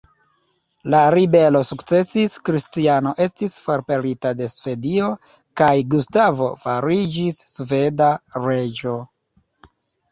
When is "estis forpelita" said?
3.27-4.33